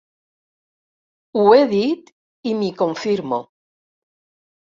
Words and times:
Ho 1.41 1.43
he 1.57 1.59
dit 1.73 2.09
i 2.51 2.55
m'hi 2.61 2.71
confirmo. 2.79 3.39